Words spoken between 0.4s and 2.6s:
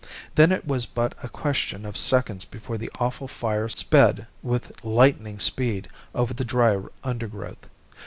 it was but a question of seconds